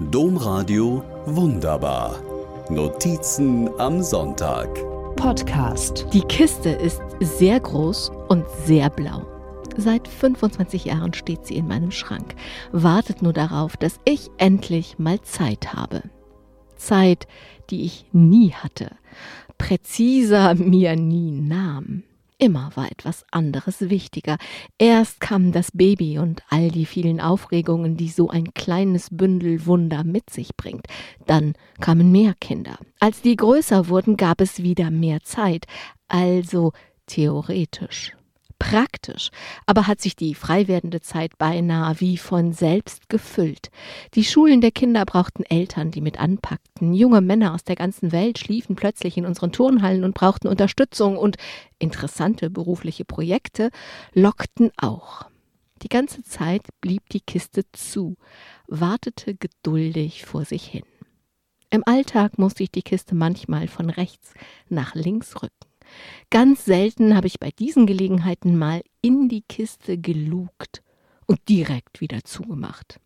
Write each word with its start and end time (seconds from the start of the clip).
Domradio 0.00 1.02
Wunderbar. 1.26 2.22
Notizen 2.70 3.68
am 3.80 4.00
Sonntag. 4.00 4.68
Podcast. 5.16 6.06
Die 6.12 6.20
Kiste 6.20 6.68
ist 6.68 7.02
sehr 7.18 7.58
groß 7.58 8.12
und 8.28 8.44
sehr 8.64 8.90
blau. 8.90 9.26
Seit 9.76 10.06
25 10.06 10.84
Jahren 10.84 11.14
steht 11.14 11.44
sie 11.44 11.56
in 11.56 11.66
meinem 11.66 11.90
Schrank, 11.90 12.36
wartet 12.70 13.22
nur 13.22 13.32
darauf, 13.32 13.76
dass 13.76 13.98
ich 14.04 14.30
endlich 14.36 15.00
mal 15.00 15.20
Zeit 15.22 15.74
habe. 15.74 16.04
Zeit, 16.76 17.26
die 17.70 17.84
ich 17.84 18.06
nie 18.12 18.52
hatte, 18.52 18.92
präziser 19.58 20.54
mir 20.54 20.94
nie 20.94 21.32
nahm. 21.32 22.04
Immer 22.40 22.70
war 22.76 22.90
etwas 22.90 23.24
anderes 23.32 23.90
wichtiger. 23.90 24.38
Erst 24.78 25.20
kam 25.20 25.50
das 25.50 25.72
Baby 25.72 26.18
und 26.18 26.44
all 26.48 26.70
die 26.70 26.86
vielen 26.86 27.20
Aufregungen, 27.20 27.96
die 27.96 28.08
so 28.08 28.28
ein 28.28 28.54
kleines 28.54 29.08
Bündel 29.10 29.66
Wunder 29.66 30.04
mit 30.04 30.30
sich 30.30 30.56
bringt. 30.56 30.86
Dann 31.26 31.54
kamen 31.80 32.12
mehr 32.12 32.34
Kinder. 32.40 32.78
Als 33.00 33.22
die 33.22 33.34
größer 33.34 33.88
wurden, 33.88 34.16
gab 34.16 34.40
es 34.40 34.62
wieder 34.62 34.92
mehr 34.92 35.20
Zeit. 35.24 35.66
Also 36.06 36.72
theoretisch 37.06 38.17
praktisch, 38.68 39.30
aber 39.64 39.86
hat 39.86 40.00
sich 40.00 40.14
die 40.14 40.34
frei 40.34 40.68
werdende 40.68 41.00
Zeit 41.00 41.38
beinahe 41.38 42.00
wie 42.00 42.18
von 42.18 42.52
selbst 42.52 43.08
gefüllt. 43.08 43.70
Die 44.14 44.24
Schulen 44.24 44.60
der 44.60 44.72
Kinder 44.72 45.06
brauchten 45.06 45.44
Eltern, 45.44 45.90
die 45.90 46.02
mit 46.02 46.20
anpackten. 46.20 46.92
Junge 46.92 47.22
Männer 47.22 47.54
aus 47.54 47.64
der 47.64 47.76
ganzen 47.76 48.12
Welt 48.12 48.38
schliefen 48.38 48.76
plötzlich 48.76 49.16
in 49.16 49.24
unseren 49.24 49.52
Turnhallen 49.52 50.04
und 50.04 50.14
brauchten 50.14 50.48
Unterstützung 50.48 51.16
und 51.16 51.36
interessante 51.78 52.50
berufliche 52.50 53.06
Projekte 53.06 53.70
lockten 54.12 54.70
auch. 54.76 55.24
Die 55.82 55.88
ganze 55.88 56.22
Zeit 56.22 56.62
blieb 56.82 57.08
die 57.08 57.20
Kiste 57.20 57.62
zu, 57.72 58.16
wartete 58.66 59.34
geduldig 59.34 60.26
vor 60.26 60.44
sich 60.44 60.66
hin. 60.66 60.84
Im 61.70 61.84
Alltag 61.86 62.38
musste 62.38 62.64
ich 62.64 62.70
die 62.70 62.82
Kiste 62.82 63.14
manchmal 63.14 63.68
von 63.68 63.88
rechts 63.88 64.34
nach 64.68 64.94
links 64.94 65.42
rücken. 65.42 65.57
Ganz 66.30 66.64
selten 66.64 67.16
habe 67.16 67.26
ich 67.26 67.40
bei 67.40 67.50
diesen 67.50 67.86
Gelegenheiten 67.86 68.56
mal 68.56 68.82
in 69.00 69.28
die 69.28 69.42
Kiste 69.42 69.98
gelugt 69.98 70.82
und 71.26 71.40
direkt 71.48 72.00
wieder 72.00 72.24
zugemacht. 72.24 73.00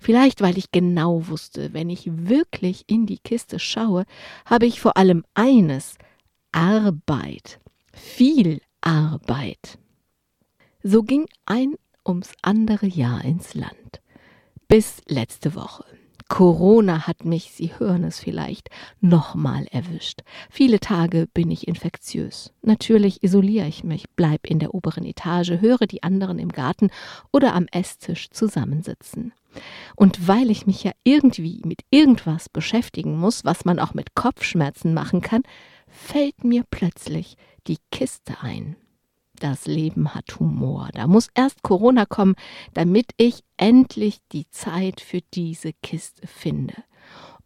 Vielleicht, 0.00 0.40
weil 0.40 0.58
ich 0.58 0.72
genau 0.72 1.28
wusste, 1.28 1.72
wenn 1.72 1.90
ich 1.90 2.06
wirklich 2.06 2.84
in 2.88 3.06
die 3.06 3.18
Kiste 3.18 3.58
schaue, 3.58 4.04
habe 4.44 4.66
ich 4.66 4.80
vor 4.80 4.96
allem 4.96 5.24
eines 5.34 5.96
Arbeit, 6.52 7.60
viel 7.92 8.60
Arbeit. 8.80 9.78
So 10.82 11.02
ging 11.02 11.26
ein 11.46 11.74
ums 12.06 12.32
andere 12.42 12.86
Jahr 12.86 13.24
ins 13.24 13.54
Land. 13.54 14.00
Bis 14.66 15.02
letzte 15.06 15.54
Woche. 15.54 15.84
Corona 16.30 17.08
hat 17.08 17.24
mich, 17.24 17.50
Sie 17.50 17.72
hören 17.76 18.04
es 18.04 18.20
vielleicht, 18.20 18.70
nochmal 19.00 19.66
erwischt. 19.72 20.20
Viele 20.48 20.78
Tage 20.78 21.26
bin 21.34 21.50
ich 21.50 21.66
infektiös. 21.66 22.52
Natürlich 22.62 23.24
isoliere 23.24 23.66
ich 23.66 23.82
mich, 23.82 24.04
bleib 24.14 24.46
in 24.46 24.60
der 24.60 24.72
oberen 24.72 25.04
Etage, 25.04 25.60
höre 25.60 25.88
die 25.88 26.04
anderen 26.04 26.38
im 26.38 26.50
Garten 26.50 26.90
oder 27.32 27.52
am 27.54 27.66
Esstisch 27.72 28.30
zusammensitzen. 28.30 29.32
Und 29.96 30.28
weil 30.28 30.50
ich 30.50 30.68
mich 30.68 30.84
ja 30.84 30.92
irgendwie 31.02 31.62
mit 31.64 31.80
irgendwas 31.90 32.48
beschäftigen 32.48 33.18
muss, 33.18 33.44
was 33.44 33.64
man 33.64 33.80
auch 33.80 33.92
mit 33.92 34.14
Kopfschmerzen 34.14 34.94
machen 34.94 35.22
kann, 35.22 35.42
fällt 35.88 36.44
mir 36.44 36.62
plötzlich 36.70 37.34
die 37.66 37.78
Kiste 37.90 38.36
ein. 38.40 38.76
Das 39.40 39.66
Leben 39.66 40.14
hat 40.14 40.38
Humor. 40.38 40.90
Da 40.92 41.06
muss 41.06 41.28
erst 41.34 41.62
Corona 41.62 42.04
kommen, 42.04 42.34
damit 42.74 43.06
ich 43.16 43.42
endlich 43.56 44.18
die 44.32 44.48
Zeit 44.50 45.00
für 45.00 45.22
diese 45.32 45.72
Kiste 45.82 46.26
finde. 46.26 46.74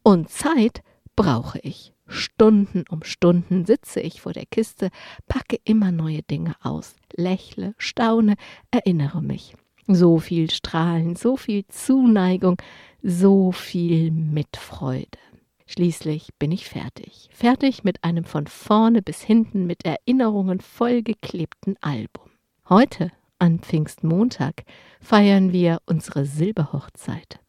Und 0.02 0.28
Zeit 0.28 0.82
brauche 1.14 1.60
ich. 1.60 1.92
Stunden 2.06 2.84
um 2.90 3.04
Stunden 3.04 3.64
sitze 3.64 4.00
ich 4.00 4.20
vor 4.20 4.32
der 4.32 4.44
Kiste, 4.44 4.90
packe 5.28 5.58
immer 5.64 5.92
neue 5.92 6.22
Dinge 6.22 6.56
aus, 6.62 6.96
lächle, 7.14 7.74
staune, 7.78 8.34
erinnere 8.72 9.22
mich. 9.22 9.54
So 9.86 10.18
viel 10.18 10.50
Strahlen, 10.50 11.14
so 11.14 11.36
viel 11.36 11.64
Zuneigung, 11.68 12.60
so 13.02 13.52
viel 13.52 14.10
Mitfreude. 14.10 15.18
Schließlich 15.66 16.28
bin 16.38 16.52
ich 16.52 16.68
fertig. 16.68 17.28
Fertig 17.32 17.84
mit 17.84 18.04
einem 18.04 18.24
von 18.24 18.46
vorne 18.46 19.02
bis 19.02 19.22
hinten 19.22 19.66
mit 19.66 19.84
Erinnerungen 19.84 20.60
vollgeklebten 20.60 21.76
Album. 21.80 22.30
Heute, 22.68 23.10
an 23.38 23.60
Pfingstmontag, 23.60 24.64
feiern 25.00 25.52
wir 25.52 25.80
unsere 25.86 26.26
Silberhochzeit. 26.26 27.40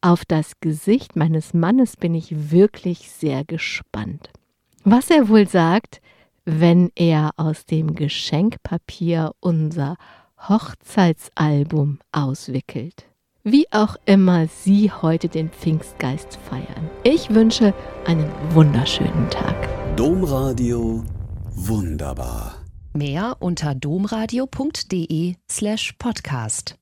Auf 0.00 0.24
das 0.24 0.60
Gesicht 0.60 1.16
meines 1.16 1.54
Mannes 1.54 1.96
bin 1.96 2.14
ich 2.14 2.50
wirklich 2.50 3.10
sehr 3.10 3.44
gespannt. 3.44 4.30
Was 4.84 5.10
er 5.10 5.28
wohl 5.28 5.48
sagt, 5.48 6.00
wenn 6.44 6.92
er 6.94 7.30
aus 7.36 7.66
dem 7.66 7.94
Geschenkpapier 7.94 9.32
unser 9.40 9.96
Hochzeitsalbum 10.48 11.98
auswickelt 12.12 13.07
wie 13.52 13.66
auch 13.72 13.96
immer 14.04 14.46
Sie 14.46 14.90
heute 14.90 15.28
den 15.28 15.50
Pfingstgeist 15.50 16.38
feiern. 16.48 16.90
Ich 17.02 17.30
wünsche 17.30 17.74
einen 18.06 18.30
wunderschönen 18.50 19.30
Tag. 19.30 19.68
Domradio 19.96 21.04
wunderbar. 21.54 22.54
Mehr 22.94 23.36
unter 23.40 23.74
domradio.de 23.74 25.34
slash 25.50 25.94
podcast. 25.98 26.76